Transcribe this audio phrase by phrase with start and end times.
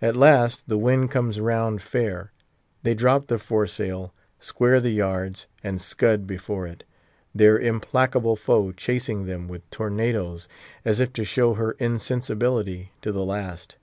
[0.00, 2.32] At last, the wind comes round fair;
[2.82, 6.82] they drop the fore sail; square the yards, and scud before it;
[7.32, 10.48] their implacable foe chasing them with tornadoes,
[10.84, 13.76] as if to show her insensibility to the last.